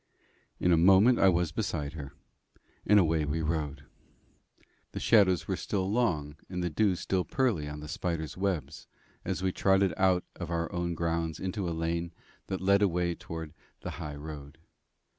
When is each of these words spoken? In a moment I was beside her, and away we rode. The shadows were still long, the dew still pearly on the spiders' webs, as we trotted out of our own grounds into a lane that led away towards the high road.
In 0.59 0.71
a 0.73 0.77
moment 0.77 1.19
I 1.19 1.29
was 1.29 1.51
beside 1.51 1.93
her, 1.93 2.13
and 2.87 2.97
away 2.97 3.23
we 3.23 3.43
rode. 3.43 3.83
The 4.93 4.99
shadows 4.99 5.47
were 5.47 5.55
still 5.55 5.91
long, 5.91 6.37
the 6.49 6.71
dew 6.71 6.95
still 6.95 7.23
pearly 7.23 7.69
on 7.69 7.81
the 7.81 7.87
spiders' 7.87 8.35
webs, 8.35 8.87
as 9.23 9.43
we 9.43 9.51
trotted 9.51 9.93
out 9.97 10.23
of 10.35 10.49
our 10.49 10.71
own 10.71 10.95
grounds 10.95 11.39
into 11.39 11.69
a 11.69 11.69
lane 11.69 12.13
that 12.47 12.61
led 12.61 12.81
away 12.81 13.13
towards 13.13 13.53
the 13.81 13.91
high 14.01 14.15
road. 14.15 14.57